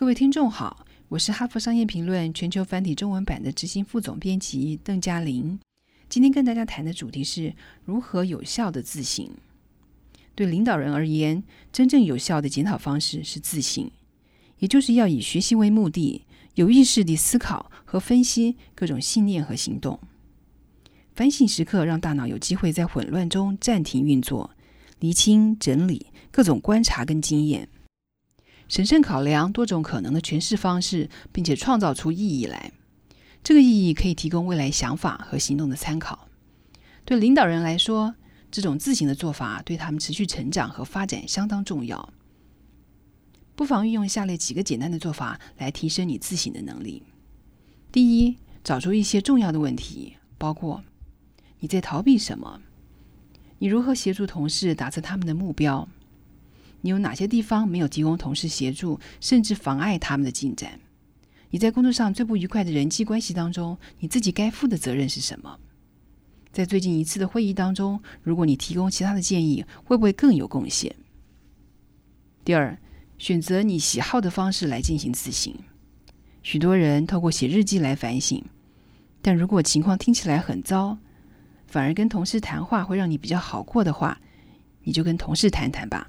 [0.00, 5.60] 各位听众好，我是哈佛商业评论全球繁体中文版的执行副总编辑邓嘉玲。
[6.08, 9.28] 今天跟大家谈的主题是如何有效的自省。
[10.34, 13.90] 对领导人而言，真正有效的检讨方式是自省，
[14.60, 16.24] 也就是要以学习为目的，
[16.54, 20.00] 有意识地思考和分析各种信念和行动。
[21.14, 24.50] 反省时刻让大脑有机会在混乱中暂停运作，
[25.00, 27.68] 厘清整理各种观察跟经验。
[28.70, 32.70] 审慎考量多种可能的诠释方式，并且创造出意义来。
[33.42, 36.28] 这个意义可以提供未来想法和行动的参考。
[37.04, 38.14] 对领导人来说，
[38.48, 42.12] 这种自省的做法对他们持续成长和发展相当重要。
[43.56, 47.02] 不妨运用下列几个简单的做法来提升你自省的能力。
[47.90, 50.84] 第一，找出一些重要的问题，包括
[51.58, 52.60] 你在逃避什么，
[53.58, 55.88] 你如何协助同事达成他们的目标。
[56.82, 60.80] 你有哪些地方没有提供同事协助，甚至妨碍他们的进展？
[61.50, 65.58] 你在工作上最不愉快的人际关系当中，你自己该负的责任是什么？
[66.52, 70.94] 在最近一次的会议当中，如果你提供其他的建议，会不会更有贡献？
[72.44, 72.78] 第二，
[73.18, 75.54] 选择你喜好的方式来进行自省。
[76.42, 78.42] 许多人透过写日记来反省，
[79.20, 80.98] 但如果情况听起来很糟，
[81.66, 84.20] 反而跟同事谈话会让你比较好过的话，
[84.84, 86.08] 你就跟同事谈谈吧。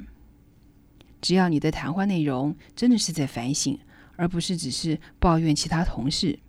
[1.22, 3.78] 只要你的谈话内容真的是在反省，
[4.16, 6.40] 而不是只是抱怨其他同事，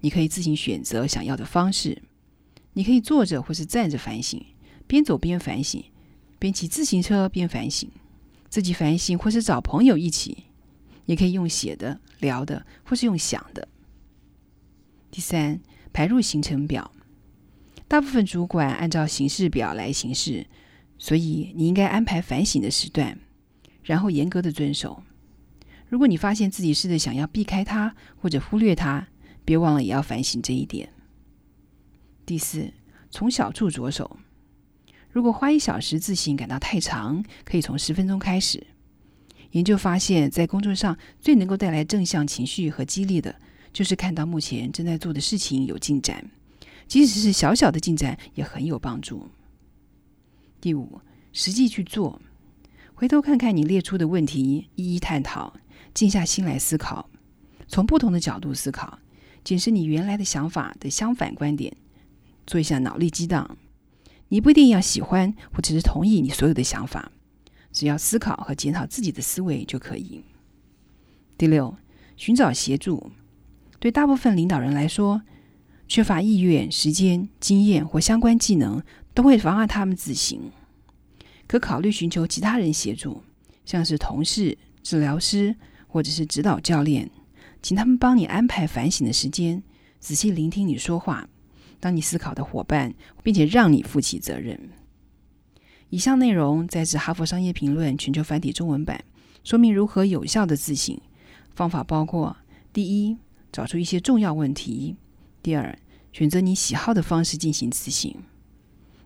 [0.00, 2.02] 你可以自行选择想要的方式。
[2.72, 4.42] 你可以坐着或是站着反省，
[4.86, 5.84] 边走边反省，
[6.38, 7.90] 边骑自行车边反省，
[8.48, 10.44] 自己反省或是找朋友一起，
[11.04, 13.68] 也可以用写的、聊的，或是用想的。
[15.10, 15.60] 第三，
[15.92, 16.90] 排入行程表。
[17.86, 20.46] 大部分主管按照行事表来行事，
[20.96, 23.18] 所以你应该安排反省的时段。
[23.82, 25.02] 然后严格的遵守。
[25.88, 29.06] 如果你发现自己试着想要避开它或者忽略它，
[29.44, 30.88] 别忘了也要反省这一点。
[32.24, 32.72] 第四，
[33.10, 34.18] 从小处着手。
[35.10, 38.66] 如果花一小时自省感到太长，可以从十分钟开始。
[39.50, 43.34] 研究发现，在工作上最能够带来正向情绪和激励的，
[43.70, 46.24] 就是看到目前正在做的事情有进展，
[46.88, 49.28] 即使是小小的进展也很有帮助。
[50.58, 50.98] 第五，
[51.34, 52.18] 实际去做。
[53.02, 55.54] 回头看看你列出的问题，一一探讨，
[55.92, 57.10] 静下心来思考，
[57.66, 59.00] 从不同的角度思考，
[59.42, 61.76] 检视你原来的想法的相反观点，
[62.46, 63.58] 做一下脑力激荡。
[64.28, 67.10] 你不一定要喜欢或者是同意你所有的想法，
[67.72, 70.22] 只要思考和检讨自己的思维就可以。
[71.36, 71.74] 第六，
[72.16, 73.10] 寻找协助。
[73.80, 75.22] 对大部分领导人来说，
[75.88, 78.80] 缺乏意愿、时间、经验或相关技能，
[79.12, 80.52] 都会妨碍他们自行。
[81.52, 83.22] 可考虑寻求其他人协助，
[83.66, 85.54] 像是同事、治疗师
[85.86, 87.10] 或者是指导教练，
[87.60, 89.62] 请他们帮你安排反省的时间，
[90.00, 91.28] 仔细聆听你说话，
[91.78, 94.70] 当你思考的伙伴，并且让你负起责任。
[95.90, 99.04] 以上内容在自《哈佛商业评论》全球繁体中文版，
[99.44, 100.98] 说明如何有效的自省
[101.54, 102.34] 方法，包括：
[102.72, 103.18] 第一，
[103.52, 104.96] 找出一些重要问题；
[105.42, 105.78] 第二，
[106.14, 108.10] 选择你喜好的方式进行自省；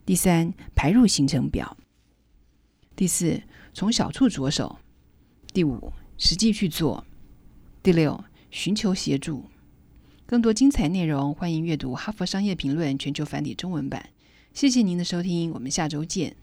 [0.05, 1.77] 第三，排入行程表。
[2.97, 3.43] 第四，
[3.75, 4.79] 从小处着手；
[5.53, 7.05] 第五，实际去做；
[7.83, 9.45] 第六，寻求协助。
[10.25, 14.09] 更多精彩内容，欢迎阅读《哈佛商业评论》全球繁体中文版。
[14.55, 16.35] 谢谢您的收听，我们下周见。